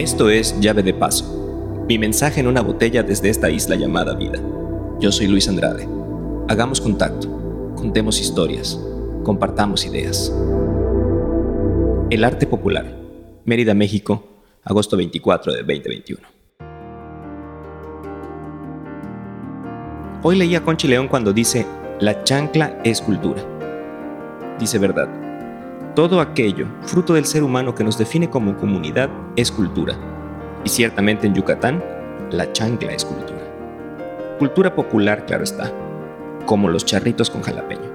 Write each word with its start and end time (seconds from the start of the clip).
Esto 0.00 0.30
es 0.30 0.58
Llave 0.60 0.82
de 0.82 0.94
Paso, 0.94 1.84
mi 1.86 1.98
mensaje 1.98 2.40
en 2.40 2.46
una 2.46 2.62
botella 2.62 3.02
desde 3.02 3.28
esta 3.28 3.50
isla 3.50 3.76
llamada 3.76 4.14
vida. 4.14 4.40
Yo 4.98 5.12
soy 5.12 5.26
Luis 5.26 5.46
Andrade. 5.46 5.86
Hagamos 6.48 6.80
contacto, 6.80 7.28
contemos 7.76 8.18
historias, 8.18 8.80
compartamos 9.24 9.84
ideas. 9.84 10.34
El 12.08 12.24
arte 12.24 12.46
popular, 12.46 12.96
Mérida, 13.44 13.74
México, 13.74 14.24
agosto 14.64 14.96
24 14.96 15.52
de 15.52 15.58
2021. 15.58 16.26
Hoy 20.22 20.36
leí 20.36 20.54
a 20.54 20.64
Conchi 20.64 20.88
León 20.88 21.08
cuando 21.08 21.34
dice, 21.34 21.66
la 22.00 22.24
chancla 22.24 22.80
es 22.84 23.02
cultura. 23.02 23.44
Dice 24.58 24.78
verdad. 24.78 25.29
Todo 25.94 26.20
aquello, 26.20 26.68
fruto 26.82 27.14
del 27.14 27.24
ser 27.24 27.42
humano 27.42 27.74
que 27.74 27.82
nos 27.82 27.98
define 27.98 28.30
como 28.30 28.56
comunidad, 28.56 29.10
es 29.34 29.50
cultura. 29.50 29.98
Y 30.64 30.68
ciertamente 30.68 31.26
en 31.26 31.34
Yucatán, 31.34 31.82
la 32.30 32.52
chancla 32.52 32.92
es 32.92 33.04
cultura. 33.04 33.40
Cultura 34.38 34.74
popular, 34.74 35.26
claro 35.26 35.42
está, 35.42 35.72
como 36.46 36.68
los 36.68 36.84
charritos 36.84 37.28
con 37.28 37.42
jalapeño 37.42 37.90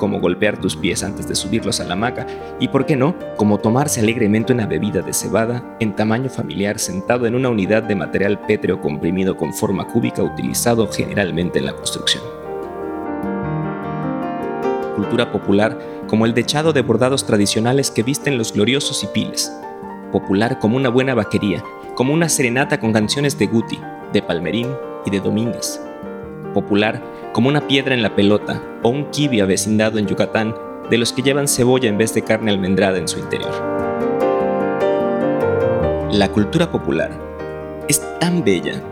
como 0.00 0.18
golpear 0.18 0.58
tus 0.58 0.74
pies 0.74 1.04
antes 1.04 1.28
de 1.28 1.36
subirlos 1.36 1.78
a 1.78 1.84
la 1.84 1.92
hamaca 1.92 2.26
y, 2.58 2.68
por 2.68 2.86
qué 2.86 2.96
no, 2.96 3.14
como 3.36 3.58
tomarse 3.58 4.00
alegremente 4.00 4.52
una 4.52 4.66
bebida 4.66 5.02
de 5.02 5.12
cebada 5.12 5.76
en 5.78 5.94
tamaño 5.94 6.30
familiar 6.30 6.80
sentado 6.80 7.26
en 7.26 7.36
una 7.36 7.50
unidad 7.50 7.82
de 7.84 7.94
material 7.94 8.40
pétreo 8.40 8.80
comprimido 8.80 9.36
con 9.36 9.52
forma 9.52 9.86
cúbica 9.86 10.22
utilizado 10.22 10.88
generalmente 10.90 11.58
en 11.58 11.66
la 11.66 11.76
construcción. 11.76 12.29
Cultura 15.00 15.32
popular 15.32 15.78
como 16.08 16.26
el 16.26 16.34
dechado 16.34 16.74
de 16.74 16.82
bordados 16.82 17.24
tradicionales 17.24 17.90
que 17.90 18.02
visten 18.02 18.36
los 18.36 18.52
gloriosos 18.52 19.02
y 19.02 19.06
piles. 19.06 19.50
Popular 20.12 20.58
como 20.58 20.76
una 20.76 20.90
buena 20.90 21.14
vaquería, 21.14 21.64
como 21.94 22.12
una 22.12 22.28
serenata 22.28 22.78
con 22.78 22.92
canciones 22.92 23.38
de 23.38 23.46
Guti, 23.46 23.80
de 24.12 24.20
Palmerín 24.20 24.68
y 25.06 25.10
de 25.10 25.20
Domínguez. 25.20 25.80
Popular 26.52 27.02
como 27.32 27.48
una 27.48 27.66
piedra 27.66 27.94
en 27.94 28.02
la 28.02 28.14
pelota 28.14 28.62
o 28.82 28.90
un 28.90 29.10
kibi 29.10 29.40
avecindado 29.40 29.98
en 29.98 30.06
Yucatán 30.06 30.54
de 30.90 30.98
los 30.98 31.14
que 31.14 31.22
llevan 31.22 31.48
cebolla 31.48 31.88
en 31.88 31.96
vez 31.96 32.12
de 32.12 32.20
carne 32.20 32.50
almendrada 32.50 32.98
en 32.98 33.08
su 33.08 33.20
interior. 33.20 33.54
La 36.12 36.28
cultura 36.30 36.70
popular 36.70 37.10
es 37.88 38.02
tan 38.18 38.44
bella 38.44 38.82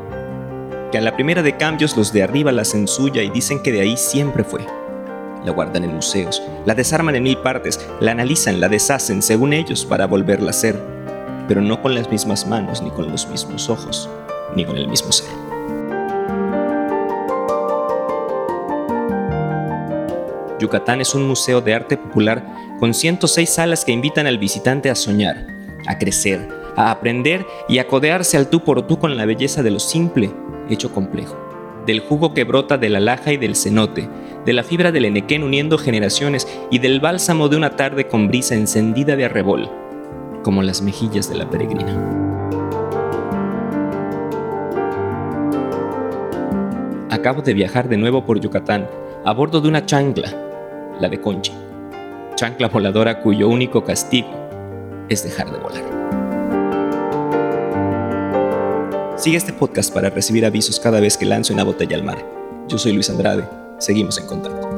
que 0.91 0.97
a 0.97 1.03
la 1.03 1.15
primera 1.15 1.43
de 1.43 1.59
cambios 1.59 1.99
los 1.99 2.15
de 2.15 2.23
arriba 2.23 2.51
la 2.51 2.65
censuya 2.65 3.23
y 3.23 3.29
dicen 3.29 3.63
que 3.63 3.73
de 3.73 3.83
ahí 3.83 3.99
siempre 3.99 4.43
fue. 4.43 4.78
La 5.49 5.55
guardan 5.55 5.83
en 5.83 5.95
museos, 5.95 6.43
la 6.67 6.75
desarman 6.75 7.17
en 7.17 7.23
mil 7.23 7.39
partes, 7.39 7.81
la 8.01 8.11
analizan, 8.11 8.61
la 8.61 8.69
deshacen 8.69 9.23
según 9.23 9.55
ellos 9.55 9.87
para 9.87 10.07
volverla 10.07 10.51
a 10.51 10.53
ser, 10.53 10.79
pero 11.49 11.63
no 11.63 11.81
con 11.81 11.95
las 11.95 12.11
mismas 12.11 12.47
manos, 12.47 12.83
ni 12.83 12.91
con 12.91 13.11
los 13.11 13.27
mismos 13.29 13.71
ojos, 13.71 14.11
ni 14.55 14.67
con 14.67 14.77
el 14.77 14.89
mismo 14.89 15.11
ser. 15.11 15.31
Yucatán 20.61 21.01
es 21.01 21.15
un 21.15 21.27
museo 21.27 21.63
de 21.63 21.73
arte 21.73 21.97
popular 21.97 22.45
con 22.79 22.93
106 22.93 23.49
salas 23.49 23.87
que 23.87 23.93
invitan 23.93 24.27
al 24.27 24.37
visitante 24.37 24.91
a 24.91 24.95
soñar, 24.95 25.47
a 25.87 25.97
crecer, 25.97 26.47
a 26.77 26.91
aprender 26.91 27.47
y 27.71 27.79
a 27.79 27.89
codearse 27.89 28.37
al 28.37 28.51
tú 28.51 28.65
por 28.65 28.87
tú 28.87 28.99
con 28.99 29.17
la 29.17 29.25
belleza 29.25 29.63
de 29.63 29.71
lo 29.71 29.81
simple, 29.81 30.31
hecho 30.69 30.93
complejo, 30.93 31.39
del 31.89 32.01
jugo 32.01 32.35
que 32.35 32.45
brota 32.45 32.77
de 32.77 32.91
la 32.91 33.01
laja 33.01 33.33
y 33.33 33.39
del 33.39 33.57
cenote, 33.57 34.11
de 34.45 34.53
la 34.53 34.63
fibra 34.63 34.93
del 34.93 35.07
enequén 35.07 35.43
uniendo 35.43 35.79
generaciones 35.79 36.47
y 36.71 36.81
del 36.81 37.01
bálsamo 37.01 37.49
de 37.49 37.57
una 37.57 37.77
tarde 37.77 38.07
con 38.07 38.29
brisa 38.29 38.55
encendida 38.55 39.17
de 39.17 39.25
arrebol, 39.25 39.71
como 40.43 40.63
las 40.63 40.83
mejillas 40.83 41.31
de 41.31 41.37
la 41.37 41.49
peregrina. 41.49 41.97
Acabo 47.09 47.41
de 47.41 47.55
viajar 47.55 47.89
de 47.89 47.97
nuevo 47.97 48.27
por 48.27 48.39
Yucatán 48.39 48.87
a 49.25 49.33
bordo 49.33 49.63
de 49.63 49.69
una 49.69 49.87
chancla 49.87 50.31
la 51.01 51.09
de 51.09 51.19
Conchi, 51.23 51.53
chancla 52.35 52.69
voladora 52.69 53.23
cuyo 53.23 53.49
único 53.49 53.83
castigo 53.83 54.29
es 55.09 55.25
dejar 55.25 55.51
de 55.51 55.59
volar. 55.59 56.28
Sigue 59.19 59.37
este 59.37 59.53
podcast 59.53 59.93
para 59.93 60.11
recibir 60.11 60.47
avisos 60.47 60.79
cada 60.79 61.01
vez 61.01 61.17
que 61.17 61.27
lance 61.27 61.53
una 61.53 61.65
botella 61.65 61.97
al 61.97 62.05
mar. 62.05 62.25
Yo 62.69 62.79
soy 62.79 62.93
Luis 62.93 63.11
Andrade, 63.11 63.49
seguimos 63.79 64.17
en 64.17 64.27
contacto. 64.27 64.78